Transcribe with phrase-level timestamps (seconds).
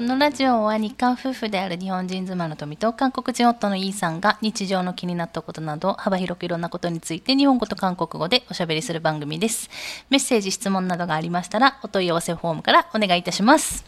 [0.00, 9.70] このラジオは日韓夫婦である日本人妻の富と韓国人夫のイーさんが日常の気になったことなど幅広くいろんなことについて日本語と韓国語でおしゃべりする番組です。
[10.10, 13.84] メッセージ、質問などがありましたらお問い合わせフォームからお願いいたします。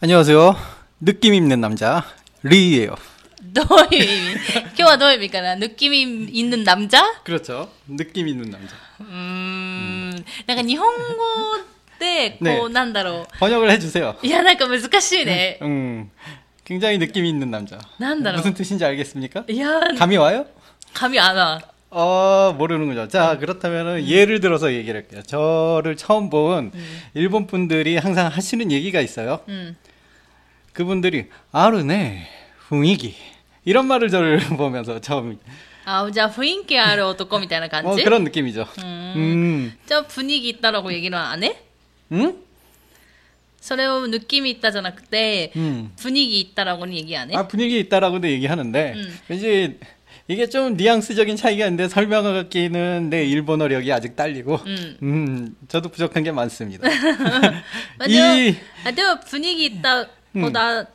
[0.00, 0.54] 안녕하세요.
[1.00, 2.04] 느낌 있는 남자
[2.44, 2.96] 리예요.
[3.42, 7.02] どういう意味今日はどういう意味かな느낌이 있는 남자?
[7.24, 7.68] 그렇죠.
[7.88, 8.74] 느낌 있는 남자.
[9.00, 10.10] うーん。
[10.46, 10.94] なんか日本語
[12.02, 14.16] で、こう、ねなんだろ 번역을 해주세요.
[14.22, 14.26] う。
[14.26, 15.58] いや、なんか難しいね。
[15.62, 16.10] 음,
[16.64, 17.78] 굉장히 느낌 있는 남자.
[17.98, 18.36] 난다로.
[18.38, 19.44] 무슨 뜻인지 알겠습니까?
[19.48, 20.46] いや、 감이 와요?
[20.94, 21.60] 髪안 와.
[21.90, 23.08] 어, 모르는 거죠.
[23.08, 25.22] 자, 그렇다면은 예를 들어서 얘기를 할게요.
[25.22, 26.70] 저를 처음 본
[27.14, 29.40] 일본 분들이 항상 하시는 얘기가 있어요.
[29.48, 29.76] うん。
[30.74, 32.28] 그분들이 아르네
[32.68, 33.16] 분위기
[33.64, 35.38] 이런 말을 저를 보면서 처음
[35.84, 38.66] あ、じゃあ雰囲気ある男みたいな感 어, じ 그런 느낌이죠.
[38.84, 39.14] 음.
[39.16, 41.56] 음, じゃあ분위기있다라고얘기는안 해?
[42.12, 42.34] 응?
[43.60, 45.92] それを느낌이있다じゃなくて、 음.
[45.96, 47.36] 분위기있다라고는 얘기 안 해?
[47.36, 49.18] 아 분위기 있다라고도 얘기하는데 음.
[49.30, 49.78] 이제
[50.28, 54.96] 이게 좀 뉘앙스적인 차이가 있는데 설명하기는 내 일본어력이 아직 딸리고 음.
[55.02, 56.86] 음, 저도 부족한 게 많습니다.
[57.98, 60.86] まあでも 이 あでも분위기있다보다는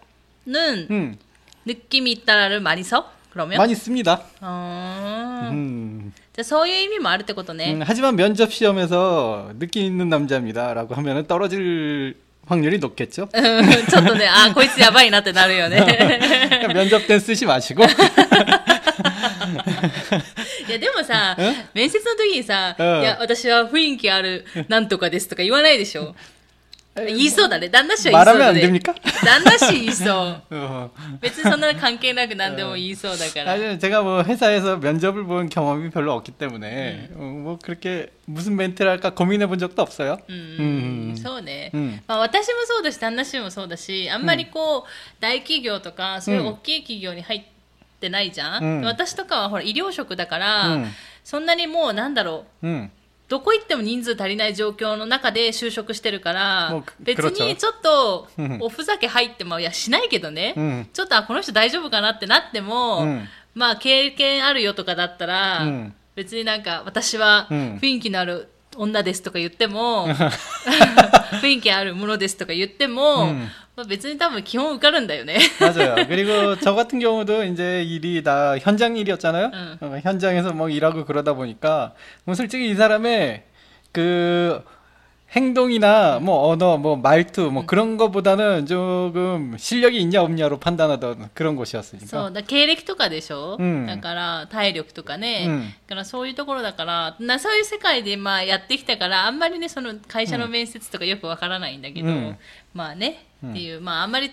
[0.90, 1.18] 음,
[1.66, 3.12] 느낌이있다를 많이 써?
[3.32, 3.58] 그러면?
[3.58, 4.23] 많이 씁니다.
[4.42, 5.50] 어...
[5.52, 7.73] 음, じゃあ そういう意味もあるってことね。
[7.73, 12.16] 음, 하지만 면접 시험에서 느낌 있는 남자입니다라고 하면은 떨어질
[12.48, 13.30] 확률이 높겠죠.
[13.34, 15.80] うんちょっとね、あ、こいつやばいなってなるよね。
[15.80, 17.84] 그러니까 면접 땐 쓰지 마시고
[20.68, 26.16] いや、 でもさえ、面接の時にさ、いうんや、私は雰囲気あるなんとかですとか言わないでしょ。
[26.98, 27.70] 言いそうだね。
[27.70, 28.62] 旦那氏は言いそう 말하면 だ 안 ね。
[28.62, 28.94] 됩니까?
[29.26, 30.42] 旦那氏言いそう。
[30.52, 30.90] 어.
[31.22, 33.54] 別にそんな関係なく何でも言いそうだから。
[33.54, 38.92] 아니, 제가 뭐 회사에서 면접을 본 경험이 별로 없기 때문에 어, 뭐 그렇게 무슨 멘트를
[38.92, 40.20] 할까 고민해 본 적도 없어요.
[40.30, 41.16] うん、 음.
[41.18, 47.44] そうね、うんまあ、私もそうだし旦那氏もそうだしあんまりこう、大企業とかそういう大きい企業に入っ
[48.00, 50.91] てないじゃん、うん私とかはほら医療職だから、うん
[51.24, 52.91] そんなにもうなんだろう 음.
[53.28, 58.59] どこ行っても人数足りない状況の中で就職してるから別にちょっとうん。
[58.61, 60.89] おふざけ入ってもいやしないけどね、うん。
[60.93, 63.28] ちょっとあこの人大丈夫かなってなっても、うん。
[63.55, 65.94] まあ経験あるよとかだったら、うん。
[66.15, 67.78] 別になんか私はうん。
[67.83, 70.09] 雰囲気のある女ですとか言っても、
[71.43, 73.34] 雰囲気あるものですとか言っても、
[73.88, 75.38] 別に多分基本受かるんだよね。
[75.59, 76.08] 맞아요.
[76.08, 79.52] 그리고 저 같은 경우도 이제 일이 다 현장 일이었잖아요.
[79.53, 79.78] 응.
[79.81, 81.94] 어, 현장에서 뭐 일하고 그러다 보니까
[82.25, 83.44] 뭐 솔직히 이 사람의
[83.91, 84.64] 그
[85.36, 91.58] 행동이나 뭐 언어, 뭐 말투 뭐 그런 거보다는 조금 실력이 있냐 없냐로 판단하던 그런 そ
[91.58, 92.28] 곳이었으니까.
[92.30, 102.38] うだ経歴とかでしょ、うんだから体力とかね、うんだからそういうところだからなそういう世界でまあやってきたからあんまりねその会社の面接とかよくわからないんだけど、うん
[102.74, 104.31] まあね、うんっていうまああんまり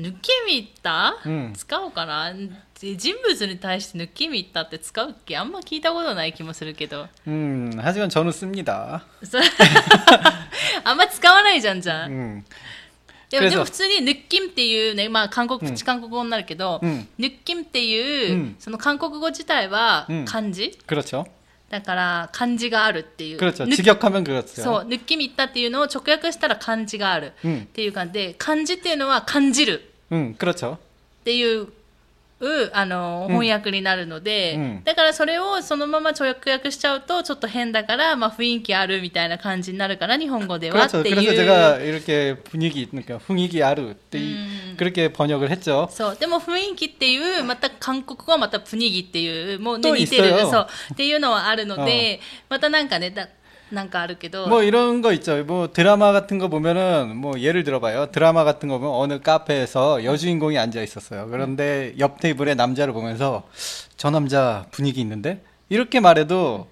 [0.00, 2.32] 抜き見た、うん使おうかな
[2.80, 9.02] 人物に対して抜き見たって使うっけあんま聞いたことない気もするけど 음, 하지만 저는 씁니다.
[9.22, 9.38] そ
[10.84, 12.44] あんま使わないじゃんじゃん、 음.
[13.30, 21.26] でも 그래서 でも普通にヌッキンっていうね、まあ韓国、うんプチ韓国語になるけど、うんヌッキンっていう、うんその韓国語自体はうん漢字、 그렇죠.
[21.72, 23.38] だから漢字があるっていう。
[23.38, 23.66] 그렇죠.
[23.66, 24.62] ヌッ 직역하면 그렇죠.
[24.62, 30.74] そう、ヌッキミったっていうのを直訳したら漢字があるうんっていう感じで、漢字っていうのは感じる 음, 그렇죠.
[30.76, 30.78] っ
[31.24, 31.68] ていう、
[32.72, 41.08] あの、うん翻訳になるので、うんだからそれをそのまま直訳しちゃうとちょっと変だから、まあ雰囲気あるみたいな感じになるから、日本語ではって 그렇죠.
[41.10, 41.14] いう。
[41.16, 44.61] 그래서 제가 이렇게 분위기, 그러니까 분위기 아루 때 음.
[44.76, 45.88] 그렇게 번역을 했죠.
[45.90, 46.16] そう。
[46.16, 50.66] でも雰囲気っていう、また韓国語はまたプニギっていう、もうね、と似てる一緒よそう。
[50.92, 53.28] っていうのはあるので、またなんかね、だ
[53.70, 55.44] なんかあるけど、 뭐 이런 거 있죠.
[55.44, 58.10] 뭐 드라마 같은 거 보면은 뭐 예를 들어봐요.
[58.10, 61.28] 드라마 같은 거 보면 어느 카페에서 여주인공이 앉아 있었어요.
[61.30, 63.46] 그런데 옆 테이블에 남자를 보면서
[63.96, 66.66] 저 남자 분위기 있는데 이렇게 말해도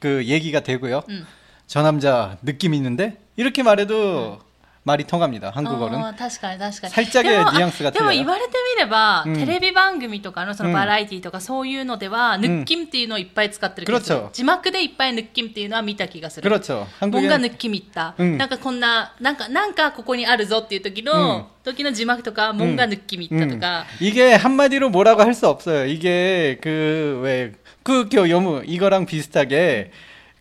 [0.00, 1.02] 그 얘기가 되고요.
[1.08, 1.26] 음.
[1.66, 4.38] 저 남자 느낌 있는데 이렇게 말해도
[4.84, 5.50] 말이 통합니다.
[5.50, 6.00] 한국어는.
[6.02, 6.92] あー確かに確かに。
[6.94, 16.48] 살짝의 でもあ 뉘앙스가 でも 틀려요 言われてみれば、うんテレビ番組とかのそのうんバラエティとかそういうのでは、ヌッキムっていうのをいっぱい使ってる気がする 그렇죠 字幕でいっぱいヌッキムっていうのは見た気がする。
[16.50, 16.86] 그렇죠.
[17.02, 25.84] 뭔가 한국에 抜き見た、うんなんかこんな、なんか、なんかここにあるぞっていう時の、うん時の字幕とか、뭔가抜き見たとか、 이게 한마디로 뭐라고 할 수 없어요.
[25.84, 27.52] 이게 그 왜
[27.82, 29.90] 그교 요무 이거랑 비슷하게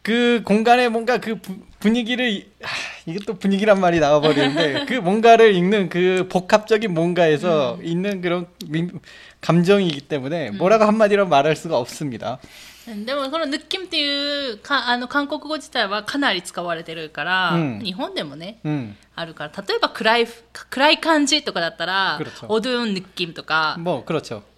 [0.03, 2.77] 그 공간에 뭔가 그 부- 분위기를 이- 하,
[3.07, 9.01] 이게 또 분위기란 말이 나와버리는데 그 뭔가를 읽는 그 복합적인 뭔가에서 있는 그런 민-
[9.41, 12.39] 감정이기 때문에 뭐라고 한마디로 말할 수가 없습니다.
[13.05, 20.29] でもこの「ぬッ」っていうかあの韓国語自体はかなり使われてるから、うん、日本でもね、うん、あるから例えば暗い
[20.71, 24.05] 暗い感じとかだったら「おどんぬっきむ」とかもう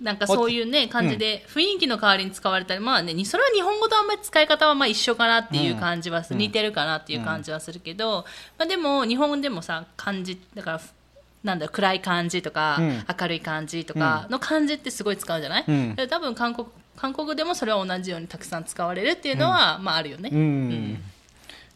[0.00, 8.25] なんかそういうね感じで雰囲気の代わりに使われたり、まあねそれは日本語とあんまり使い方はまあ一緒かなっていう感じは、うん、似てるかなっていう感じはするけど、
[8.59, 10.81] まあ、でも日本でもさ感じだから
[11.43, 12.81] なんだ暗い感じとか、
[13.20, 15.65] 明るい感じとかの感じってすごい使うじゃない、
[16.09, 20.30] 多分韓国 韓国でもそれは同じようにたくさん使われるっていうのは、まああるよね。
[20.34, 20.98] 음.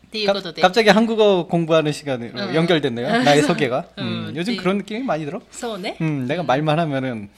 [0.07, 2.53] っていうことで 갑, 갑자기 한국어 공부하는 시간으로 어.
[2.53, 3.23] 연결됐네요.
[3.23, 3.85] 나의 소개가.
[3.97, 4.61] 음, 음, 요즘 네.
[4.61, 5.41] 그런 느낌이 많이 들어.
[5.51, 7.29] そうね、 음, 내가 말만 하면은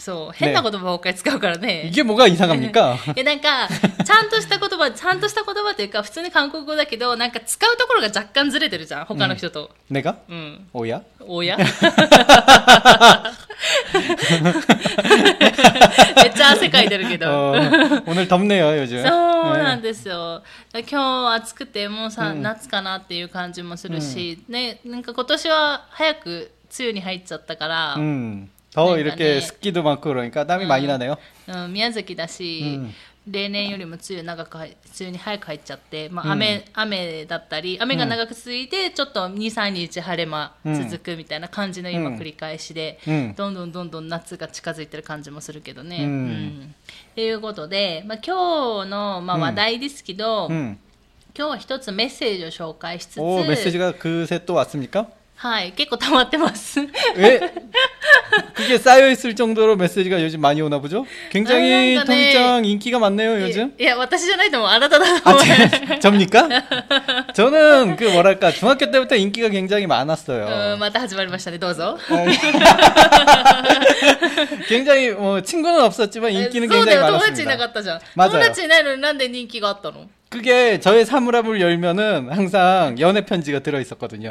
[0.00, 1.90] そう変な言葉ばっかり使うからね。
[1.90, 2.98] 이게 뭐가 이상합니까?
[3.16, 3.66] えな んか
[4.04, 10.16] ちゃんとした言葉 ちゃんとした言葉というか普通に韓国語だけどなんか使うところが若干ずれてるじゃん他の人と 내가?
[10.28, 11.00] うん、 오야?
[11.20, 11.68] おやめ っ
[16.34, 19.02] ちゃ汗かいてるけど、 어, 오늘 덥네요, 요즘.
[19.02, 19.78] そうな 네.
[19.78, 20.42] んですよ
[20.74, 29.40] 今日暑くてもうさ、夏かなっていう感じもするし、ねなんか今年は早く梅雨に入っちゃったから、 음, 더 그러니까 이렇게 네.
[29.40, 31.16] 습기도 많고 그러니까 땀이 많이 나네요.
[31.48, 32.94] うん、宮崎だし、うん
[33.28, 46.04] 例年よりも梅雨長く入梅雨に早く入っちゃって、まあ雨雨だったり雨が長く続いてちょっと23日晴れ間続くみたいな感じの今うん繰り返しで、うんどんどんどんどん夏が近づいてる感じもするけどね。
[46.04, 46.74] うんうん
[47.10, 50.78] っていうことで、まあ、今日の、まあ、うん話題ですけど、 음.
[51.36, 55.08] 今日は一つメッセージを紹介しつつ、 오, 메시지가 그새 또 왔습니까?
[55.40, 56.80] はい、結構溜まってます。
[57.14, 57.52] 왜?
[58.54, 61.04] 그게 쌓여 있을 정도로 메시지가 요즘 많이 오나 보죠?
[61.30, 62.32] 굉장히 아, 그러니까네.
[62.32, 63.74] 통장 인기가 많네요, 요즘.
[63.78, 64.70] いや、私じゃないと思う。
[64.70, 65.44] あなただと 아, 思う。
[65.44, 66.48] 제, 접니까?
[67.34, 70.78] 저는 그 뭐랄까 중학교 때부터 인기가 굉장히 うん 많았어요.
[70.78, 71.98] また始まりましたね、どうぞ。
[74.68, 77.66] 굉장히 뭐 친구는 없었지만 인기는 そうだ 굉장히 よ、友達いなか 많았습니다.
[77.68, 78.00] ったじゃん。
[78.16, 84.30] 맞아요 友達いないのになんで人気があったの 그게 저의 사물함을 열면은 항상 연애 편지가 들어 있었거든요.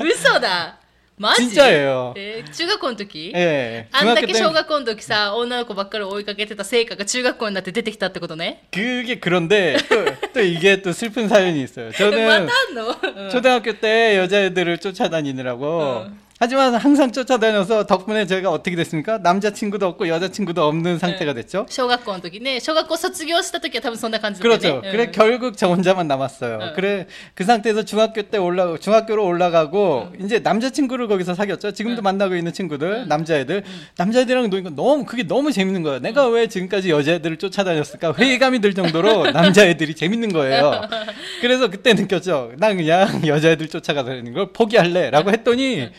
[0.00, 0.78] 嘘だ。
[1.18, 2.14] マジ 진짜예요.
[2.16, 3.86] えー中学校の時 예.
[3.92, 8.62] あんだ 중학교 け 때 小学校の時さ、女の子ばっかり追いかけてた成果が中学校になって出てきたってことね。
[8.72, 11.88] 그게 그런데 또, 또 이게 또 슬픈 사연이 있어요.
[11.88, 16.10] ま 저는 たあんの、 うん 초등학교 때 여자애들을 쫓아다니느라고 어.
[16.38, 19.18] 하지만 항상 쫓아다녀서 덕분에 제가 어떻게 됐습니까?
[19.18, 21.66] 남자친구도 없고 여자친구도 없는 상태가 됐죠.
[21.70, 24.82] 小学校の時ね、小学校卒業した時は多分そんな感じだったよ 그렇죠.
[24.82, 24.90] ね。
[24.90, 26.58] 그래 うん 결국 저 혼자만 남았어요.
[26.60, 26.72] 어.
[26.74, 27.06] 그래
[27.36, 31.74] 그 상태에서 중학교 때 올라 중학교로 올라가고 이제 남자친구를 거기서 사귀었죠.
[31.74, 33.62] 지금도 만나고 있는 친구들 남자애들
[33.98, 36.00] 남자애들이랑 노니까 너무 그게 너무 재밌는 거예요.
[36.00, 40.82] 내가 왜 지금까지 여자애들을 쫓아다녔을까 회의감이 들 정도로 남자애들이 재밌는 거예요.
[41.40, 42.54] 그래서 그때 느꼈죠.
[42.58, 45.90] 난 그냥 여자애들 쫓아가다니는 걸 포기할래라고 했더니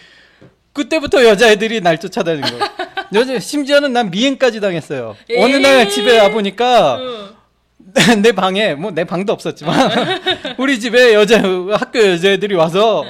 [0.82, 2.64] 그때부터 여자애들이 날 쫓아다니는 거예요.
[3.14, 5.16] 여자 심지어는 난 미행까지 당했어요.
[5.38, 5.90] 어느 날 에이.
[5.90, 9.90] 집에 와 보니까 うん내 방에 뭐 내 방도 없었지만
[10.58, 13.04] 우리 집에 여자 학교 여자애들이 와서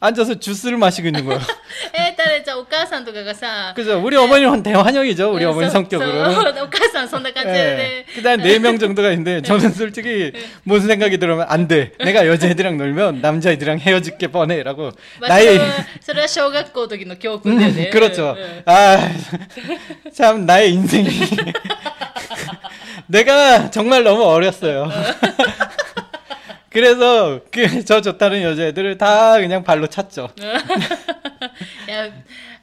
[0.00, 1.40] 앉아서 주스를 마시고 있는 거예요.
[1.94, 3.98] えー、誰じゃあお母さんとかがさ、 그죠?
[4.04, 5.32] 우리 어머니는 대환영이죠.
[5.32, 6.32] 우리 うん 어머니 そう 성격으로.
[6.34, 8.14] そうお母さんそんな感じで 예.
[8.14, 10.32] 그다음 네 명 정도가 있는데 저는 솔직히
[10.64, 11.92] 무슨 생각이 들으면 안 돼.
[12.04, 15.72] 내가 여자애들이랑 놀면 남자애들이랑 헤어질 게 뻔해라고 まあ、そ 나의 れは
[16.02, 17.86] それは小学校の時の教訓だよね。
[17.88, 18.36] 음, 그렇죠.
[18.36, 19.08] うんうん 아,
[20.12, 21.08] 참 나의 인생이
[23.06, 24.90] 내가 정말 너무 어렸어요.
[26.69, 30.29] 그래서 그 저 좋다는 여자애들을 다 그냥 발로 찼죠.
[30.39, 32.11] いや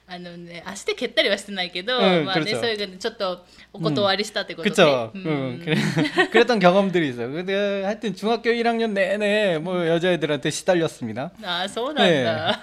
[0.08, 5.12] あのね足で蹴ったりはしてないけど、うんまあね 그렇죠 そういうのちょっとお断りしたってことで、 그쵸?
[5.14, 5.76] うん 응, 그래,
[6.32, 7.32] 그랬던 경험들이 있어요.
[7.32, 11.32] 근데 하여튼 중학교 1학년 내내 뭐 여자애들한테 시달렸습니다.
[11.44, 12.62] ああそうなんだ、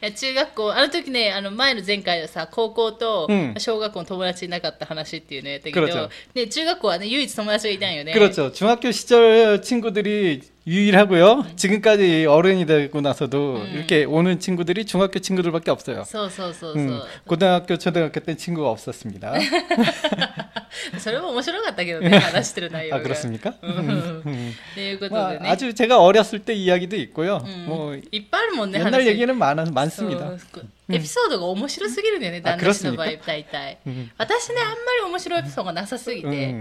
[0.00, 8.50] いや中学校あの時ねあの前の前回はさ高校とうん小学校の友達いなかった話っていうのやったけど、 그렇죠 ね、中学校はね唯一友達がいたんよね 그렇죠.
[8.52, 11.44] 중학교 시절 친구들이 유일하고요.
[11.56, 16.04] 지금까지 어른이 되고 나서도 이렇게 오는 친구들이 중학교 친구들밖에 없어요.
[16.04, 19.34] そうそうそうそう、 음, 고등학교, 초등학교 때 친구가 없었습니다.
[20.98, 23.54] それも面白かったけどね話してる内容が 아 그렇습니까?
[23.62, 24.52] うん음.
[24.74, 27.44] ということ 뭐 でね、 아주 제가 어렸을 때 이야기도 있고요.
[27.44, 30.38] うん 뭐 いっぱいあるもんね 옛날 話 얘기는 많, 많습니다.
[30.38, 36.54] そうエピソードが面白すぎるんだよね、あ旦那氏の場合黒す大体、うん私ねあんまり面白いエピソードがなさすぎて、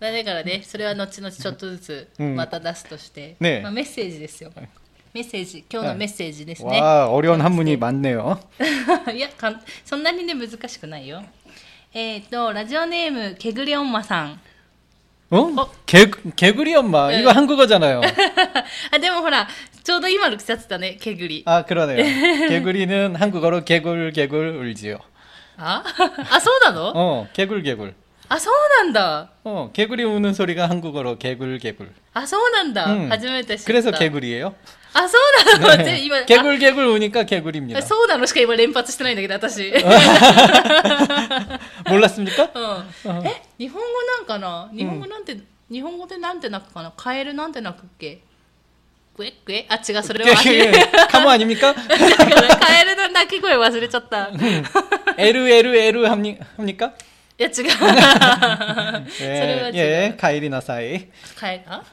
[0.00, 0.12] 음.
[0.12, 4.52] だからねそれは後々ちょっとずつうんまた出すとして、ねまあ、メッセージですよ
[5.14, 8.38] メッセージ今日のメッセージですね、 와 어려운 한문이 많네요.
[9.14, 11.22] いやかんそんなにね難しくないよ
[11.94, 14.40] えっ、とラジオネームけぐりおんまさん
[15.30, 15.48] 어?
[15.86, 17.20] 개 개구리 엄마 네.
[17.20, 18.00] 이거 한국어잖아요.
[18.92, 19.48] あでもほら
[19.82, 21.96] ちょうど今の季節だねけぐり 아 그러네요.
[22.48, 24.98] 개구리는 한국어로 개굴 개굴 울지요.
[25.56, 25.82] あ
[26.30, 27.94] あそうなの、 어 개굴 개굴.
[28.30, 31.92] あそうなんだ 어, 개구리 우는 소리가 한국어로 개굴 개굴.
[32.12, 34.52] あそうなんだ、うん初めて知った 그래서 개굴이에요.
[34.94, 35.84] あそうなの、 네.
[35.84, 37.78] で今 개굴 개굴 우니까 개굴입니다.
[37.78, 39.70] あそうなのしか今連発してないんだけど私
[41.88, 42.50] 몰랐습니까?
[43.04, 45.36] うん、え日本語なんかな日本語なんて、
[45.70, 48.22] 日本語でなんて鳴くかなカエルなんて鳴くっけ
[49.16, 50.34] クエクエあ違うそれは
[51.10, 51.74] 카모 아닙니까?
[51.74, 54.32] カエルの鳴き声忘れちゃったい
[55.16, 56.92] L L L 합니, 합
[57.41, 57.53] いや違う。
[57.53, 57.65] それ
[59.63, 59.73] は違う。
[59.73, 61.09] え、帰りなさい。
[61.39, 61.83] 帰あ？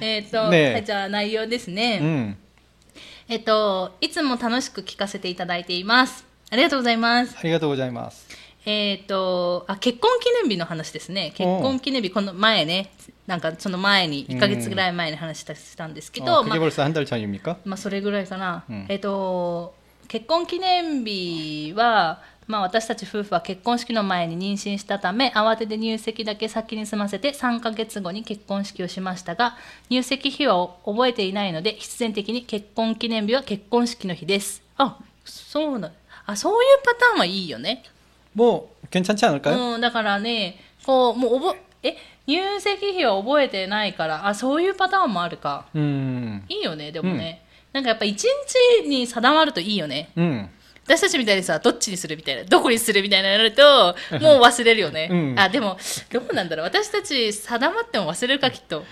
[0.00, 1.98] えっと、ね、じゃあ内容ですね。
[2.00, 2.38] うん、
[3.28, 6.24] えっといつも楽しく聞かせていただいています。
[6.50, 7.36] ありがとうございます。
[7.38, 8.26] ありがとうございます。
[8.64, 11.34] えっ、とあ結婚記念日の話ですね。
[11.36, 12.90] 結婚記念日この前ね。
[13.26, 16.58] なんかその前に1か月ぐらい前に話したんですけど、うん、まあ、
[17.66, 18.64] まあそれぐらいかな。
[18.66, 19.74] うん、えっ、と
[20.08, 22.22] 結婚記念日は。
[22.47, 29.55] まあ、私たち夫婦は結婚式の前に妊娠したため慌てて入籍だけ先に済ませて3ヶ月後に結婚式をしましたが
[29.89, 35.91] 入籍日は覚えていないので必然的に結婚記念日は結婚式の日ですあそうな
[36.25, 37.83] あそういうパターンはいいよね
[38.35, 39.75] 뭐 괜찮지 않을까요?
[39.75, 45.65] うん、だからね、こう、もう覚え、え、入籍日は覚えてないから、あ、そういうパターンもあるか。
[45.75, 47.43] 음, いいよね、でもね。
[47.73, 48.23] なんかやっぱ一
[48.83, 50.09] 日に定まるといいよね。
[50.17, 50.49] 음.
[50.86, 55.08] 私たちみたいにさ、どっちにするみたいな、どこにするみたいなのやると、もう忘れるよね。
[55.10, 55.76] うんあ、でも、
[56.12, 56.66] どうなんだろう。
[56.66, 58.84] 私たち定まっても忘れるか、きっと。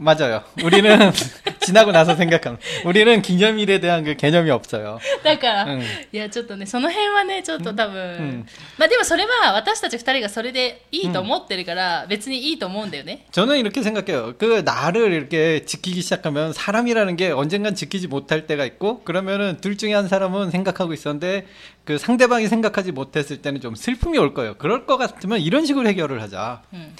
[0.00, 0.44] 맞아요.
[0.62, 1.10] 우리는
[1.60, 2.58] 지나고 나서 생각하는.
[2.84, 4.98] 우리는 기념일에 대한 그 개념이 없어요.
[5.24, 8.46] だから、うんいや、ちょっとね、その辺はね、ちょっと多分、ん
[8.76, 13.24] まあでもそれは私たち二人がそれでいいと思ってるから、別にいいと思うんだよね。
[13.32, 14.34] 저는 이렇게 생각해요.
[14.36, 19.94] 그 나를 이렇게 지키기 시작하면 사람이라는 게 언젠간 지키지 못할 때가 있고 그러면은 둘 중에
[19.94, 21.46] 한 사람은 생각하고 있었는데
[21.86, 24.56] 그 상대방이 생각하지 못했을 때는 좀 슬픔이 올 거예요.
[24.58, 26.62] 그럴 것 같으면 이런 식으로 해결을 하자.
[26.74, 26.92] うん。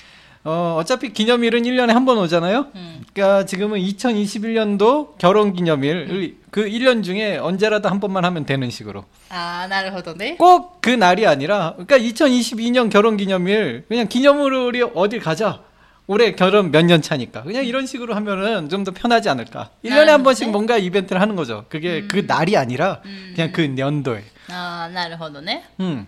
[0.44, 2.66] 어, 어차피 기념일은 1년에 한 번 오잖아요.
[2.76, 3.02] 음.
[3.12, 9.04] 그러니까 지금은 2021년도 결혼 기념일 그 1년 중에 언제라도 한 번만 하면 되는 식으로.
[9.30, 10.36] ああ、なるほどね。
[10.38, 15.62] 꼭 그 날이 아니라 그러니까 2022년 결혼 기념일 그냥 기념으로 우리 어딜 가자.
[16.08, 19.70] 올해 결혼 몇 년 차니까 그냥 이런 식으로 하면은 좀 더 편하지 않을까.
[19.84, 20.52] 1년에 한 번씩 네.
[20.52, 21.64] 뭔가 이벤트를 하는 거죠.
[21.68, 23.02] 그게 그 날이 아니라
[23.34, 24.22] 그냥 그 연도에.
[24.48, 25.64] ああ、なるほどね。
[25.80, 26.06] 음.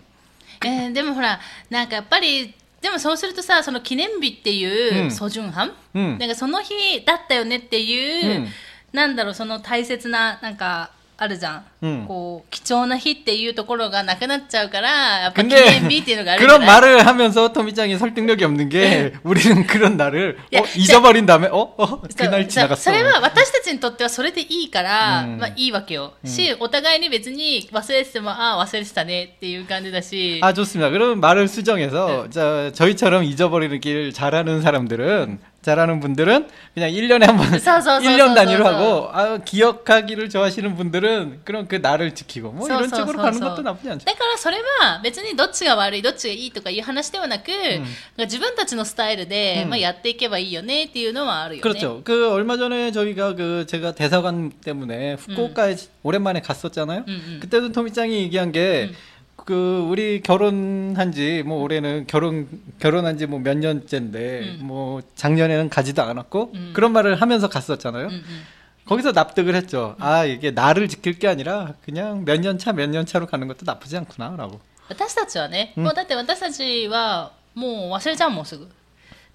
[0.65, 1.39] えーでもほら、
[1.69, 2.53] なんかやっぱり、
[2.84, 4.62] でもそうするとさ、その記念日ってい
[5.00, 5.10] うう、ん。
[5.10, 6.18] ソジュンハン、 음.
[6.18, 8.48] なんかその日だったよねっていう、うん。
[8.92, 10.90] なんだろう、その大切な、なんか、
[11.21, 20.63] あるじゃん,、うんこう貴重な日っていうところがなくなっちゃうからやっぱ記 근데 念日っていうのがあるじゃ 그런 ない 말을 하면서 토미짱이 설득력이 없는 게 우리는 그런 날을 야, 어,
[20.77, 21.73] 잊어버린 다음에 어?
[21.77, 21.85] 어?
[21.87, 22.75] そう 그날 そ 지나갔어.
[22.77, 30.89] それは私たちにとってはそれでいいから、うんまあいいわけよ、しお互いに別に忘れててもああ忘れてたねっていう感じだし 아 좋습니다.
[30.89, 37.59] 그러면 말을 수정해서 자, 저희처럼 잊어버리는 길 잘하는 사람들은 잘하는 분들은 그냥 1년에 한 번,
[37.59, 42.15] 서, 서, 서, 1년 서, 단위로 서, 하고 아, 기억하기를 좋아하시는 분들은 그런 그 날을
[42.15, 44.05] 지키고 뭐 そう 이런 そうそう 쪽으로 そう 가는 것도 나쁘지 않죠.
[44.05, 47.51] だからそれは別にどっちが悪いどっちがいいとかいう話ではなく、
[48.17, 51.61] 自分たちのスタイルで、うんまあ、やっていけばいいよねっていうのはあるよね。
[51.61, 52.01] 그렇죠.
[52.05, 57.03] 그 얼마 전에 저희가 그 제가 대사관 때문에 후쿠오카에 오랜만에 갔었잖아요.
[57.05, 57.39] 음, 음.
[57.41, 58.91] 그때도 토미짱이 얘기한 게
[59.43, 62.47] 그 우리 결혼한 지 뭐 올해는 결혼
[62.79, 66.71] 결혼한 지 뭐 몇 년째인데 뭐 작년에는 가지도 않았고 음.
[66.75, 68.07] 그런 말을 하면서 갔었잖아요.
[68.07, 68.23] うんうん
[68.85, 69.95] 거기서 납득을 했죠.
[69.99, 73.59] 아 이게 나를 지킬 게 아니라 그냥 몇 년 차 몇 년 차로 가는 것도
[73.63, 74.59] 나쁘지 않구나라고.
[74.89, 78.67] 私たちはね、もうだって私たちはもう忘れちゃうもんすぐ。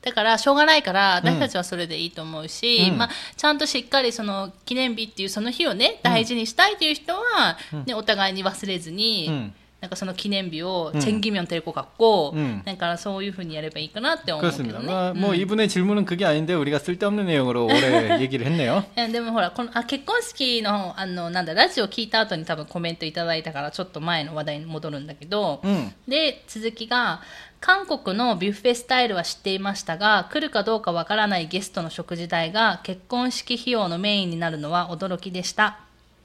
[0.02, 7.56] だからしょうがないから私たちはそれでいいと思うし、うんまあ、ちゃんとしっかりその記念日っていうその日をね大事にしたいという人は、
[7.87, 14.80] ね、お互いに忘れずに、うん なんかその記念日をチェンギミョンテレコ学校、うんだからそういうふうにやればいいかなって思うけど 그렇습니다.
[14.80, 14.90] ね。
[14.90, 15.35] 아, 뭐 음.
[15.37, 18.83] 이분의 질문은 그게 아닌데 우리가 쓸데없는 내용으로 오래 얘기를 했네요.
[18.97, 25.92] えでもほらこのあ結婚式のあのなんだラジオ聞いた後に多分コメントいただいたからちょっと前の話題に戻るんだけど、 음.
[26.09, 27.21] で続きが
[27.61, 35.78] 韓国のビュッフェスタイルは知っていましたが来るかどうかわからないゲストの食事代が結婚式費用のメインになるのは驚きでした。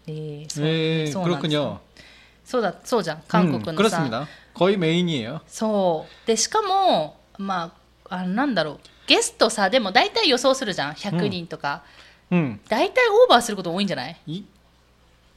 [0.08, 1.80] えーそう 네, そうなんです 그렇군요.
[2.46, 4.28] そうだそうじゃん韓国 음, のさ、 그렇습니다.
[4.54, 5.42] 거의 메인이에요.
[5.48, 7.72] そうでしかもま
[8.10, 11.84] ああなんだろうゲストさでも大体予想するじゃん100人とか、
[12.32, 12.60] 음.
[12.68, 14.44] 大体オーバーすること多いんじゃない 이,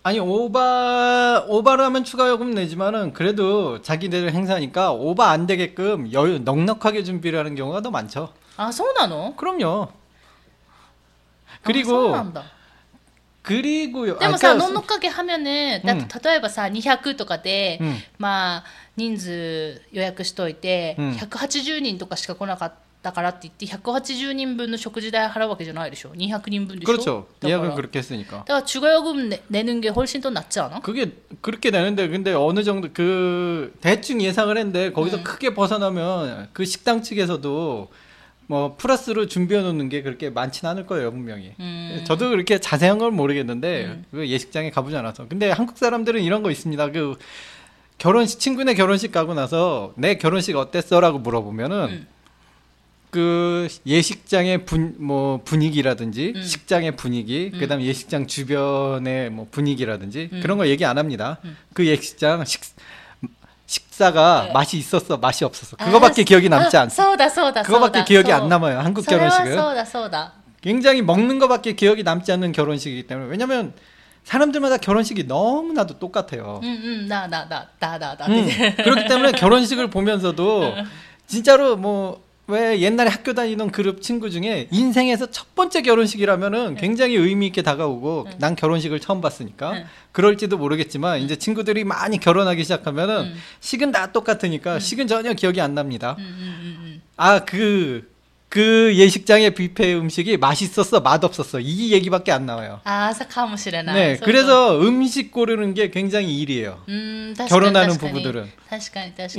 [0.02, 7.04] 아니 오바 오바를 하면 추가 요금 내지만은 그래도 자기들 행사니까 오바 안 되게끔 여유 넉넉하게
[7.04, 8.32] 준비를 하는 경우가 더 많죠.
[8.56, 9.82] あそうなの 그럼요.
[9.82, 9.92] あそう
[11.64, 12.42] 그리고 なんだ
[13.46, 14.18] 그리고요.
[14.18, 18.64] でも 아, さ、 그러니까 のんのっかけはめね、だって例えばさ、200とかで、うんまあ、
[18.96, 26.10] 人数予約しといて、うん180人とかしか来なかったからって言って、180人分の食事代払うわけじゃないでしょ。
[26.10, 26.92] 200人分でしょ。
[26.92, 27.26] 그렇죠.
[27.40, 28.44] だから 예약을 だ 그렇게 했으니까.
[28.44, 30.78] から、추가요금 내, 내는 게 훨씬 더 낫지 않아?
[30.80, 35.24] 그게 그렇게 되는데 근데 어느 정도 그 대충 예상을 했는데 거기서 음.
[35.24, 37.90] 크게 벗어나면 그 식당 측에서도
[38.47, 41.53] 뭐 플러스로 준비해 놓는 게 그렇게 많지는 않을 거예요 분명히.
[41.59, 42.03] 음.
[42.05, 44.05] 저도 그렇게 자세한 건 모르겠는데 음.
[44.11, 45.27] 그 예식장에 가보지 않아서.
[45.27, 46.91] 근데 한국 사람들은 이런 거 있습니다.
[46.91, 47.17] 그
[47.97, 52.07] 결혼식 친구네 결혼식 가고 나서 내 결혼식 어땠어라고 물어보면은 음.
[53.09, 56.41] 그 예식장의 분 뭐 분위기라든지 음.
[56.43, 57.59] 식장의 분위기 음.
[57.59, 60.41] 그다음 에 예식장 주변의 뭐 분위기라든지 음.
[60.41, 61.39] 그런 거 얘기 안 합니다.
[61.45, 61.57] 음.
[61.73, 62.61] 그 예식장 식
[63.67, 64.51] 식사가 네.
[64.53, 65.75] 맛이 있었어, 맛이 없었어.
[65.77, 67.29] 그거밖에 아, 기억이 아, 남지 않습니다.
[67.29, 68.79] 서우다, 그거밖에 기억이 안 남아요.
[68.79, 69.55] 한국 결혼식은.
[69.55, 70.33] 서우다, 서우다.
[70.61, 73.73] 굉장히 먹는 것밖에 기억이 남지 않는 결혼식이기 때문에 왜냐면
[74.23, 76.59] 사람들마다 결혼식이 너무나도 똑같아요.
[76.63, 78.25] 음, 음, 나, 나, 나, 나, 나, 나.
[78.25, 78.47] 음,
[78.77, 80.75] 그렇기 때문에 결혼식을 보면서도
[81.27, 87.47] 진짜로 뭐 왜 옛날에 학교 다니던 그룹 친구 중에 인생에서 첫 번째 결혼식이라면은 굉장히 의미
[87.47, 94.13] 있게 다가오고 난 결혼식을 처음 봤으니까 그럴지도 모르겠지만 이제 친구들이 많이 결혼하기 시작하면은 식은 다
[94.13, 96.15] 똑같으니까 식은 전혀 기억이 안 납니다.
[97.17, 98.09] 아그그
[98.49, 102.79] 그 예식장의 뷔페 음식이 맛있었어 맛없었어 이 얘기밖에 안 나와요.
[102.85, 103.93] 아 사카무시레나.
[103.93, 106.81] 네, 그래서 음식 고르는 게 굉장히 일이에요.
[106.87, 108.49] 음, 결혼하는 부부들은.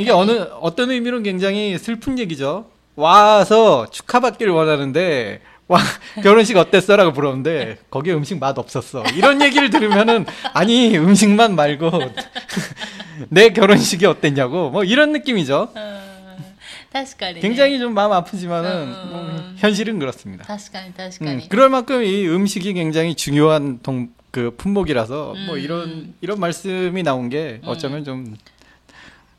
[0.02, 2.66] 이게 어느 어떤 의미로는 굉장히 슬픈 얘기죠.
[2.97, 5.79] 와서 축하받기를 원하는데 와
[6.21, 9.03] 결혼식 어땠어라고 물었는데 거기에 음식 맛 없었어.
[9.15, 11.91] 이런 얘기를 들으면은 아니 음식만 말고
[13.29, 15.69] 내 결혼식이 어땠냐고 뭐 이런 느낌이죠.
[15.75, 16.03] うん
[16.93, 17.41] 確かに、ね。
[17.41, 19.09] 굉장히 좀 마음 아프지만은 음.
[19.09, 20.45] 뭐 현실은 그렇습니다.
[20.45, 21.49] 確かに確か 음, に。
[21.49, 25.59] 그럴 만큼 이 음식이 굉장히 중요한 동, 그 품목이라서 뭐 음.
[25.59, 28.35] 이런 이런 말씀이 나온 게 어쩌면 좀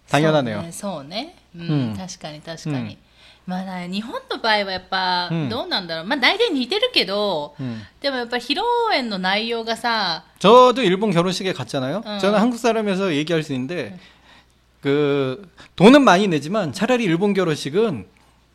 [0.08, 0.56] 당연하네요.
[0.56, 0.72] そうね。
[0.72, 2.76] そうねうん、うん確かに確かに。
[2.76, 3.04] うん
[3.48, 6.06] まあね、日本の場合はやっぱ、うんどうなんだろう。
[6.06, 7.82] まあ大体似てるけど、 음.
[8.00, 12.02] でもやっぱ披露宴の内容がさ、 저도 일본 결혼식에 갔잖아요.
[12.04, 12.18] 어.
[12.18, 13.98] 저는 한국 사람에서 얘기할 수 있는데
[14.80, 18.06] 그 돈은 많이 내지만 차라리 일본 결혼식은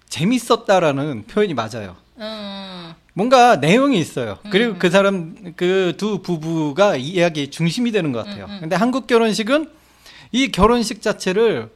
[0.10, 1.96] 재밌었다라는 표현이 맞아요.
[2.18, 2.96] うん。
[3.14, 4.40] 뭔가 내용이 있어요.
[4.50, 4.80] 그리고 음.
[4.80, 8.46] 그 사람 그 두 부부가 이야기의 중심이 되는 것 같아요.
[8.46, 8.60] 음, 음.
[8.62, 9.70] 근데 한국 결혼식은
[10.32, 11.70] 이 결혼식 자체를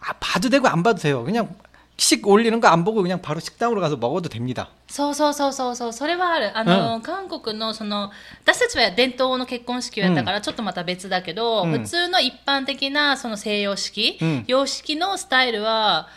[0.00, 1.22] 아, 봐도 되고 안 봐도 돼요.
[1.24, 1.54] 그냥
[1.98, 4.68] 식 올리는 거 안 보고 그냥 바로 식당으로 가서 먹어도 됩니다.
[4.88, 6.56] そうそうそうそうそう、それはある。
[6.58, 8.10] あの、韓国のその、
[8.42, 16.08] 私たちは伝統の結婚式をやったから、ちょっとまた別だけど、うん普通の一般的なその西洋式、うん洋式のスタイルは、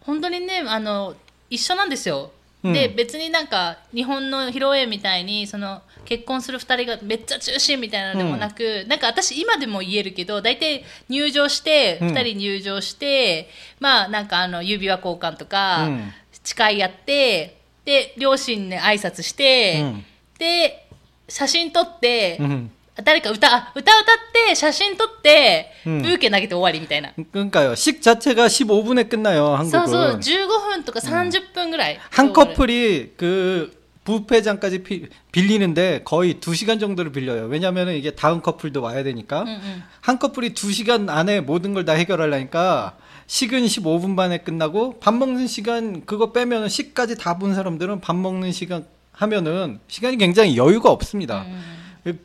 [0.00, 1.14] 本当にね、あの、
[1.50, 2.30] 一緒なんですよ。
[2.62, 13.48] で、うん別になんか、日本の披露宴みたいに、その、 結婚する二人がめっちゃ中心みたいなのでもなく、なんか私今でも言えるけど、大体入場して、うん二人入場して、
[13.80, 16.12] まあなんかあの、指輪交換とか、うん
[16.44, 20.04] 誓い合って、で、両親に挨拶して、うん
[20.38, 20.86] で、
[21.28, 22.68] 写真撮って、 음.
[23.02, 24.14] 誰か歌、あ歌歌っ
[24.48, 27.12] て、写真撮って、うんブーケ投げて終わりみたいな。
[27.32, 27.74] 그러니까요.
[27.74, 29.58] 식 자체가 15분에 끝나요.
[29.68, 30.20] そうそう、 한국은.
[30.20, 31.98] 15分とか30分ぐらい。
[32.10, 34.83] 한 そう 커플이 그 부페장까지
[35.31, 37.45] 빌리는데 거의 2시간 정도를 빌려요.
[37.45, 39.43] 왜냐면 은 이게 다음 커플도 와야 되니까.
[39.47, 39.83] 응, 응.
[40.01, 46.05] 한 커플이 2시간 안에 모든 걸 다 해결하려니까 식은 15분 반에 끝나고 밥 먹는 시간
[46.05, 51.45] 그거 빼면 식까지 다 본 사람들은 밥 먹는 시간 하면은 시간이 굉장히 여유가 없습니다.
[51.47, 51.59] 응.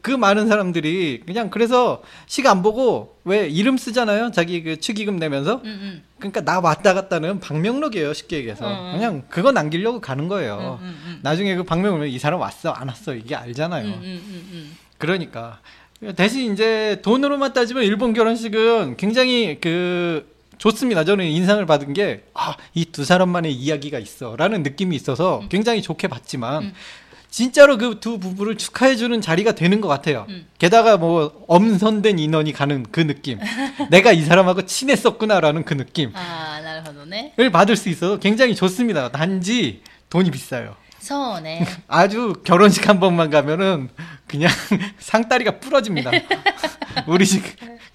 [0.01, 4.31] 그 많은 사람들이 그냥 그래서 시간 안 보고 왜 이름 쓰잖아요.
[4.33, 5.57] 자기 그 축의금 내면서.
[5.57, 6.03] 음, 음.
[6.19, 8.15] 그러니까 나 왔다 갔다는 방명록이에요.
[8.15, 10.79] 쉽게 얘기해서 어, 어, 그냥 그거 남기려고 가는 거예요.
[10.81, 14.01] 음, 음, 나중에 그 방명록 이 사람 왔어 안 왔어 이게 알잖아요.
[14.99, 15.61] 그러니까
[16.17, 21.05] 대신 이제 돈으로만 따지면 일본 결혼식은 굉장히 그 좋습니다.
[21.05, 24.37] 저는 인상을 받은 게, 아, 이 두 사람만의 이야기가 있어.
[24.37, 26.73] 라는 느낌이 있어서 굉장히 좋게 봤지만, 음.
[27.36, 30.26] 진짜로 그 두 부부를 축하해 주는 자리가 되는 것 같아요.
[30.30, 30.48] 음.
[30.58, 33.40] 게다가 뭐 엄선된 인원이 가는 그 느낌.
[33.90, 37.34] 내가 이 사람하고 친했었구나라는 그 느낌을 ああ、なるほどね。
[37.52, 39.10] 받을 수 있어서 굉장히 좋습니다.
[39.12, 40.76] 단지 돈이 비싸요.
[41.00, 41.66] そうね。
[41.88, 43.90] 아주 결혼식 한 번만 가면은
[44.28, 44.52] 그냥
[45.00, 46.12] 상다리가 부러집니다.
[47.08, 47.44] 우리 집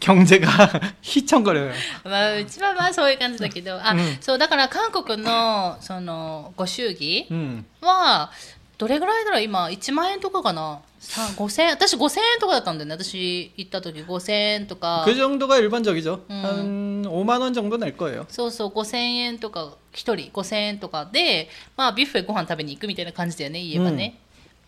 [0.00, 0.48] 경제가
[1.02, 1.72] 휘청거려요.
[2.04, 7.64] まあ、うちはまあそういう感じだけど、あ、うんそう、だから韓国の、その、ご祝儀 음.
[7.80, 8.30] は、
[8.80, 12.94] どれぐらいだろう今、1万円とかかなさ5000円私5000円とかだったんだよね。
[12.94, 15.02] 私行った時5000円とか。
[15.06, 16.24] 그 정도가 일반적이죠.
[16.28, 16.42] 음.
[16.42, 18.26] 한 5만 원 정도 낼 거예요.
[18.28, 24.18] そうそう、5000円とか、1人5000円とかで、まあ、ビュッフェご飯食べに行くみたいな感じだよね、言えばね。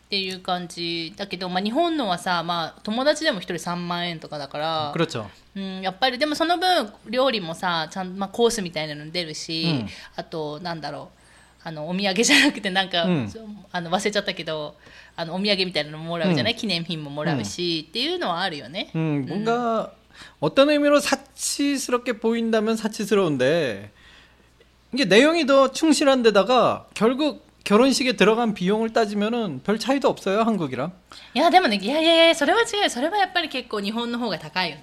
[0.06, 5.26] っていう感じだけど、まあ、日本のはさ、まあ、友達でも1人3万円とかだから、 그렇죠.
[5.54, 11.18] うん、やっぱりでもその分料理もさちゃん、まあ、コースみたいなの出るし、うんあとなんだろう
[11.64, 14.74] あのお土産じゃなくてなんか、うんそうあの忘れちゃったけど
[15.16, 18.90] あのお土産みたいなのももらうじゃない、記念品ももらうし、っていうのはあるよね。
[18.94, 19.92] 음, 뭔가
[20.40, 23.90] 어떤 의미로 사치스럽게 보인다면 사치스러운데
[24.94, 30.92] 이게 내용이 더 충실한 데다가 결국 결혼식에 들어간 비용을 따지면은 별 차이도 없어요 한국이랑
[31.34, 34.76] いやでもねいやいやいやそれは違うよそれはやっぱり結構日本の方が高いよ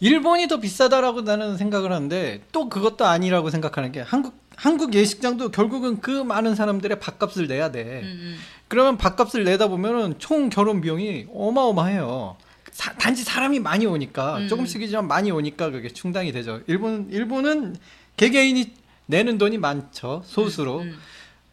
[0.00, 6.01] 일본이 더 비싸다라고 나는 생각을 하는데 또 그것도 아니라고 생각하는 게 한국 한국 예식장도 결국은
[6.01, 8.01] 그 많은 사람들의 밥값을 내야 돼.
[8.03, 8.37] 음, 음.
[8.67, 12.35] 그러면 밥값을 내다 보면은 총 결혼 비용이 어마어마해요.
[12.71, 14.47] 사, 단지 사람이 많이 오니까 음.
[14.47, 16.61] 조금씩이지만 많이 오니까 그게 충당이 되죠.
[16.65, 17.75] 일본 일본은
[18.17, 18.73] 개개인이
[19.05, 20.79] 내는 돈이 많죠 소수로.
[20.79, 20.97] 음, 음.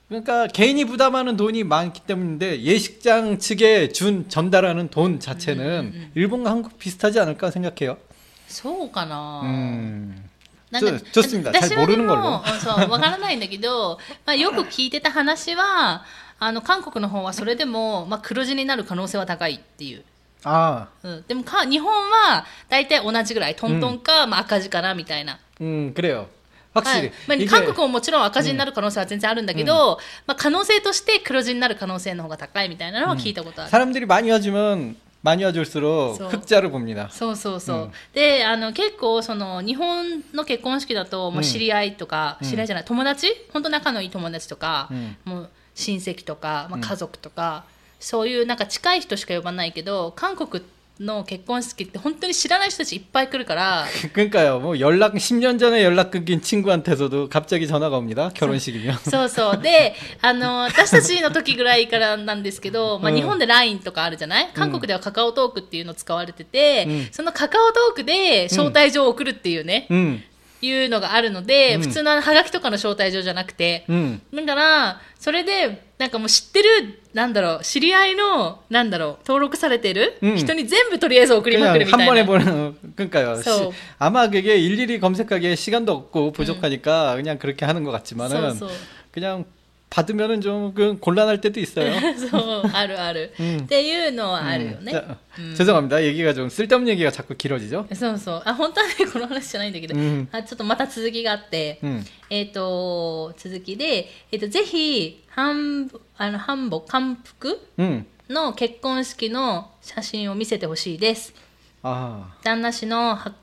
[0.09, 6.79] 그러니까 개인이 부담하는 돈이 많기 때문에 예식장 측에 준 전달하는 돈 자체는 음, 일본과 한국
[6.79, 7.99] 비슷하지 않을까 생각해요.
[8.47, 9.43] 소가나.
[9.45, 10.25] 음.
[10.74, 11.52] なんか 좋- 좋습니다.
[11.52, 12.54] 잘 私はで 모르는 も 걸로.
[12.54, 16.04] うんそうわからないんだけど、 まあ、よく聞いてた話は
[16.39, 20.04] あの韓国の方はそれでも、まあ、黒字になる可能性は高いっていう、
[20.44, 26.28] 아, うん、でもか日本は大体同じぐらいトントンか、まあ、赤字かなみたいな、 음, 그래요.
[26.72, 27.08] は 확실히.
[27.08, 37.10] いまあ、 이게 韓国ももちろん赤字になる可能性は全然あるんだけど、まあ、可能性として黒字になる可能性の方が高いみたいなのは聞いたことある、 사람들이 많이 와주면 많이 와줄수록 そう 흑자를 봅니다.
[37.12, 47.63] そうそうそう、うんであの結構その日本の結婚式だともう知り合いとか、うん知り合いじゃない友達本当仲のいい友達とか、うんもう親戚とか、まあ、うん家族とか、
[48.00, 50.63] そういうなんか近い人しか呼ばないけど韓国
[51.00, 54.60] の結婚式って本当に知らない人たちいっぱい来るから 그러니까요.
[54.60, 58.32] 뭐 연락 10년 전에 연락 끊긴 친구한테서도 갑자기 전화가 옵니다.
[58.36, 58.98] 결혼식이면.
[59.10, 70.22] そうそうであの私たちの時ぐらいからなんですけど、まあ、うん日本で LINE とかあるじゃない韓国ではカカオトークっていうの使われてて、うんそのカカオトークで招待状を送るっていうね、 음,
[70.63, 74.20] いうのがあるので、うん普通のハガキとかの招待状じゃなくて、 음.
[74.36, 82.26] だから、それで、なんかもう知ってる、なんだろう、知り合いの、なんだろう、登録されてる、うん人に全部とりあえず送りまく 그냥 るみた 한 い 번에 な。
[82.28, 83.36] 보는 그러니까요.
[83.42, 88.78] So- 시- 아마 그게 일일이 검색하기에 시간도 없고 부족하니까 그냥 그렇게 하는 것 같지만은 そうそう。
[89.13, 89.46] 그냥
[89.94, 91.92] 받으면은 좀 그 곤란할 때도 있어요.
[92.30, 93.34] そう、あるある。
[93.39, 94.92] うんっていうのはあるよ 음, ね。
[94.94, 96.04] 자, うん 죄송합니다.
[96.04, 97.88] 얘기가 좀 쓸데없는 얘기가 자꾸 길어지죠.
[97.96, 98.42] そうそう。
[98.46, 102.06] あ、本当はね、 この話じゃないんだけど、うんあちょっとまた続きがあって、 음.
[102.30, 108.06] えっ、と、続きで、えっ、と、ぜひ、韓、あの、韓服、韓服 음.
[108.30, 111.34] の結婚式の写真を見せてほしいです。
[111.82, 113.34] 아, 旦那氏のは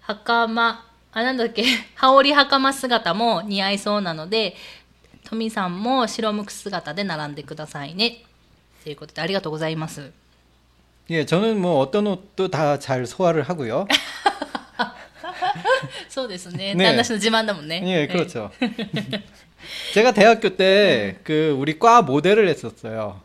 [0.00, 1.64] 袴あなんだっけ
[1.96, 4.54] 羽織袴姿も似合いそうなので
[5.30, 8.18] 富さんも白むく姿で並んでくださいね
[8.84, 10.12] ということでありがとうございます
[11.08, 13.86] 예, 저는 뭐 어떤 옷도 다 잘 소화를 하고요.
[16.08, 18.50] そうですねね旦那氏の自慢だもんね 예, 그렇죠.
[19.94, 23.20] 제가 대학교 때 그 우리 과 모델을 했었어요.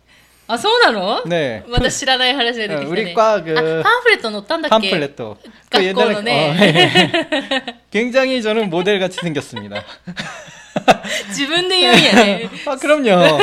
[0.47, 1.63] あそうなの 네.
[1.69, 5.37] また知らない話が出てきたね 우리 과 그 あパンフレット載ったんだっけ 팜플렛도.
[5.69, 6.49] 갖고 오는 애.
[6.49, 7.79] 어, 예.
[7.89, 9.83] 굉장히 저는 모델 같이 생겼습니다.
[11.29, 13.39] 自分で言うんやね 아, 그럼요.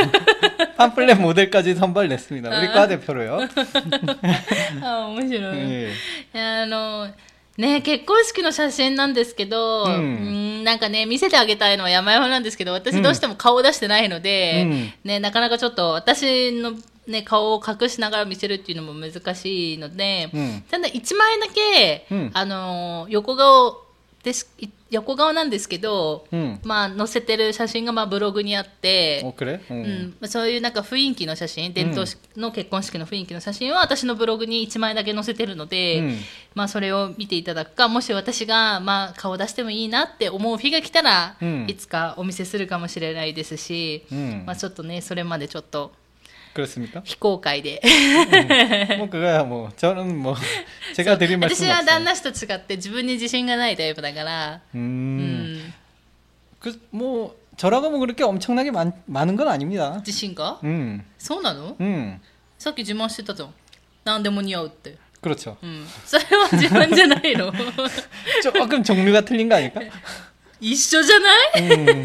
[0.76, 2.48] 팜플렛 모델까지 선발냈습니다.
[2.60, 3.40] 우리 과 대표로요.
[4.82, 5.92] あ面白い、 예.
[6.34, 7.08] いやあの
[7.56, 16.72] ね結婚式の写真なんですけど、ううんん、なんかね見せてあげたいのは山々なんですけど私どうしても顔を出してないので、うんね、なかなかちょっと私の、
[17.06, 23.82] ね、顔を隠しながら見せるっていうのも難しいので、うんただ1枚だけ、うんあの横顔
[24.23, 24.31] で
[24.89, 29.21] 横顔なんですけど、うん、まあ、載せてる写真がまあブログにあって、
[29.69, 32.05] うん、うん、そういうなんか雰囲気の写真伝統
[32.37, 36.17] の結婚式の雰囲気の写真は私のブログに1枚だけ載せてるので、うん、
[36.55, 41.35] まあ、それを見ていただくかもし私がまあ顔出してもいいなって思う日が来たら、
[41.67, 44.05] いつかお見せするかもしれないですし、
[44.45, 45.91] まあ、ちょっとねそれまでちょっと。
[46.54, 47.02] 그렇습니까?
[47.04, 47.80] 非公開で
[48.98, 50.34] 뭐 그거야 뭐 저는 뭐
[50.94, 52.04] 제가 드릴 私 말씀은 は旦 없어요.
[52.04, 55.60] 那氏と違って自分に自信がないタイプだから、う 음.
[55.60, 55.74] ん、
[56.60, 59.96] 그 뭐 저라고 뭐 그렇게 엄청나게 많, 많은 건 아닙니다.
[59.98, 61.04] 自信か 음.
[61.18, 62.20] そうなの 음.
[62.58, 63.54] さっき自慢してたじゃん
[64.04, 65.56] 何でも似合うって、 그렇죠.
[65.62, 67.52] うん、それは自慢じゃないの
[68.42, 69.80] 조금 종류가 틀린 거 아닐까?
[70.60, 72.02] 一緒じゃない 음.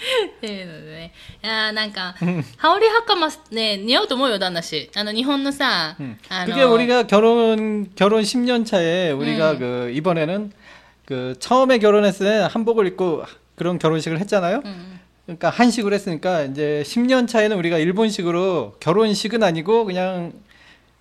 [0.37, 1.13] っていうのでね。
[1.43, 2.15] いやーなんか、
[2.57, 4.89] 羽織袴ね、似合うと思うよ、旦那氏。
[4.95, 6.17] あの、日本のさ、 음.
[6.29, 9.59] あの、 그게 우리가 결혼 결혼 10년 차에 우리가 음.
[9.59, 10.51] 그 이번에는
[11.05, 13.23] 그 처음에 결혼했을 때 한복을 입고
[13.55, 14.61] 그런 결혼식을 했잖아요.
[14.65, 20.33] うん 그러니까 한식으로 했으니까 이제 10년 차에는 우리가 일본식으로 결혼식은 아니고 그냥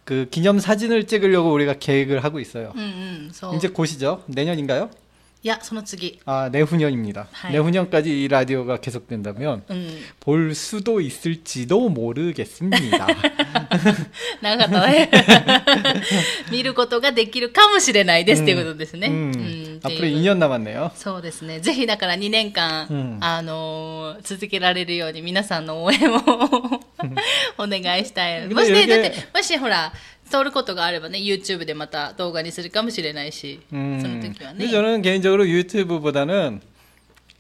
[0.05, 2.73] 그 기념 사진을 찍으려고 우리가 계획을 하고 있어요.
[2.75, 2.85] うんう
[3.29, 4.23] んそう 이제 곧이죠.
[4.27, 4.89] 내년인가요?
[5.43, 7.29] いやその次 아, 내후년입니다.
[7.31, 7.53] 하이.
[7.53, 13.07] 내후년까지 이 라디오가 계속된다면 うん 볼 수도 있을지도 모르겠습니다.
[14.41, 15.11] 長かったね
[16.51, 20.93] 見ることができるかもしれないですっていうことですね、 음, うんっていう 앞으로 2년 남았네요.
[20.97, 21.61] そうですね。
[21.61, 26.17] ぜひだから2年間、うんあのー続けられるように皆さんの応援を
[27.59, 28.49] お願いしたい。
[28.49, 29.93] でもしね、余計だって、もしほら、
[30.31, 34.71] 通ることがあればね、YouTube でまた動画にするかもしれないし、 음, その時は 근데 ね。
[34.71, 36.61] 저는 개인적으로 유튜브보다는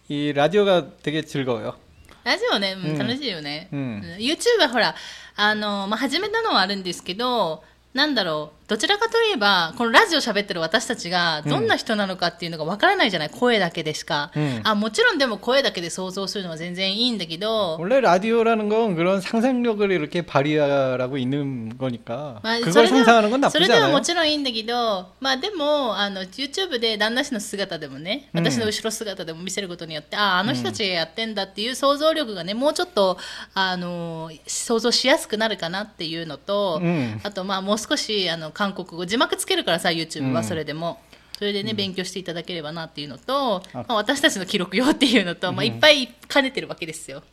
[0.09, 1.77] 이 라디오가 되게 즐거워요.
[2.25, 3.68] ラジオね、うんうん楽しいよね。
[3.73, 4.94] うん YouTube はほら、
[5.37, 7.62] あのーまあ、始めたのはあるんですけど、
[7.94, 14.75] なんだろう、どちらかといえば、このラジオ喋ってる私たちがどんな人なのかっていうのがわからないじゃない、声だけでしか、うんあ。
[14.75, 23.68] もちろんでも声だけで想像するのは全然いいんだけど、 원래 라디오라는 건 그런 상상력을 이렇게 발휘하라고 있는 거니까 まあ、そ 그걸 れでも 상상하는 건 それ
[23.68, 24.01] 나쁘지 でもも 않아요.
[24.03, 33.18] ちろんいいんだけど、まあでも、あの、YouTube で旦那氏の姿でもね、うん私の後ろ姿でも見せることによって、ああ、あの人たちがやってんだっていう想像力がね、もうちょっと、
[33.55, 41.00] あの、想像しやすくなるかなっていうのと、うんあと、まあもう 少し、あの、韓国語、字幕つけるからさ、YouTube はそれでも。
[41.38, 47.24] それでね、勉強していただければなっていうのと、あまあ、私たちの記録用っていうのと、まあ、いっぱい兼ねてるわけですよ。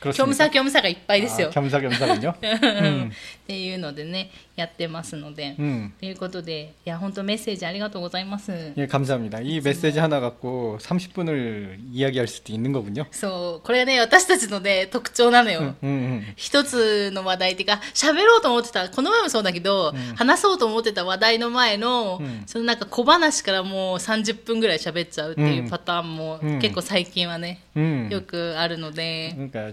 [0.00, 0.12] 그렇습니까?
[0.16, 1.48] 虚無さ虚無さがいっぱいですよ。
[1.48, 2.32] 아, 겸사겸사군요.
[2.32, 2.36] っ
[3.46, 5.92] ていうのでねやってますので、 음.
[6.00, 9.40] ということでいや本当メッセージありがとうございます 예, 감사합니다.
[9.40, 13.06] 이 메시지 하나 갖고 30분을 이야기할 수도 있는 거군요.
[13.12, 16.22] そうこれね私たちのね特徴なのよ、 음, 음.
[16.36, 28.08] 一つの話題っていうか喋ろうと思ってたこの前もそうだけど、話そうと思ってた話題の前の、うんそのなんか小話からもう30分ぐらい喋っちゃうっていううんパターンも、うん結構最近はね、 음.
[28.10, 29.72] よくあるので、 그러니까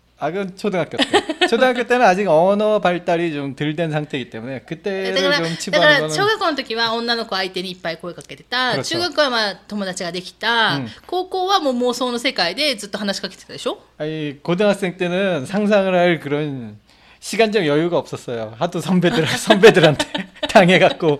[0.20, 1.04] 아, 그건 초등학교 때.
[1.46, 5.56] 초등학교 때는 아직 언어 발달이 좀 덜 된 상태이기 때문에 だ 그때를 から、 좀 だか
[5.58, 8.72] 치부하는 ら小 거는 学校の時は女の子相手にいっぱい声かけてた。
[8.72, 16.78] 그렇죠 中学校はまあ友達ができた、うん高校はもう妄想の世界でずっと話しかけてたでしょ 아니 고등학생 때는 상상을 할 그런
[17.20, 18.54] 시간적 여유가 없었어요.
[18.58, 20.06] 하도 선배들 선배들한테
[20.48, 21.18] 당해갖고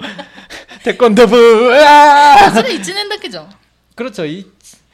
[0.84, 1.36] 태권도부
[1.72, 2.50] 으아!
[2.54, 3.50] それ1年だけじゃん。
[3.94, 4.24] 그렇죠.
[4.24, 4.46] 이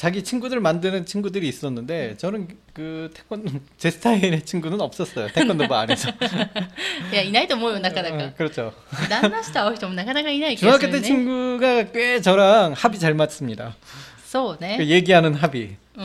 [0.00, 5.28] 자기 친구들 만드는 친구들이 있었는데 저는 그 태권 제 스타일의 친구는 없었어요.
[5.28, 6.10] 태권도부 안에서.
[7.12, 8.34] いや、いないと思うよ、なかなか 어, 。
[8.36, 8.72] 그렇죠.
[9.08, 11.06] 旦那して会う人もなかなかいない気がす 중학교 る 때 ね。
[11.06, 13.74] 친구가 꽤 저랑 합이 잘 맞습니다.
[14.26, 14.76] そう 그 ね。
[14.86, 15.76] 얘기하는 합이.
[15.96, 16.02] う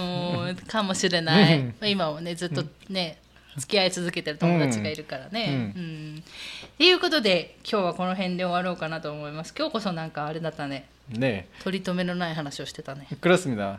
[0.53, 1.59] ん、かもしれない。
[1.59, 3.17] うん今もね、ずっとね、
[3.57, 5.73] 付き合い続けてる友達がいるからね。
[5.75, 5.79] う。
[5.79, 6.23] うん
[6.71, 9.53] っていうことで、今日はこの辺で終わろうかなと思います。
[9.57, 10.85] 今日こそなんかあれだったね。
[11.09, 13.07] 네, 取り留めのない話をしてたね。
[13.19, 13.77] 그렇습니다.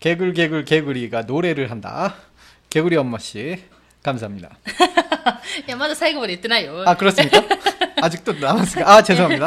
[0.00, 2.14] 개굴 개굴 개구리가 노래를 한다.
[2.68, 3.62] 개구리 엄마 씨
[4.02, 4.50] 감사합니다.
[5.66, 6.84] いや、まだ最後まで言ってないよ。
[6.86, 7.42] 아 그렇습니까?
[8.02, 8.96] 아직도 남았습니까?
[8.96, 9.46] 아 죄송합니다.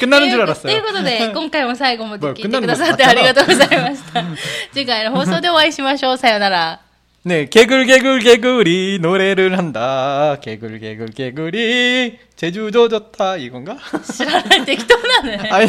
[0.00, 0.82] 끝나는 줄 という 알았어요.
[0.82, 4.24] ことで、今回も最後まで聞いてもうくださってありがとうございました。
[4.72, 6.18] 次回の放送でお会いしましょう。
[6.18, 6.80] さようなら。
[7.24, 10.38] 네, 개굴 개굴 개구리 노래를 한다.
[10.40, 13.76] 개굴 개굴 개구리 제주도 좋다 이건가?
[14.12, 15.50] 知らない、適当なのね。
[15.50, 15.66] 아니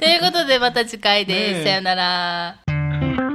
[0.00, 1.54] ということで、また次回です。
[1.54, 2.58] ねえさようなら。